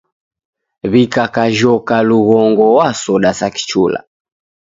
[0.91, 3.99] W'ikakajhoka lugongo w'a soda sa kichula.